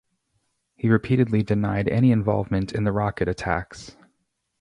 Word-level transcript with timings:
He 0.73 0.89
repeatedly 0.89 1.43
denied 1.43 1.87
any 1.87 2.11
involvement 2.11 2.71
in 2.73 2.85
the 2.85 2.91
rocket 2.91 3.27
attacks. 3.27 3.95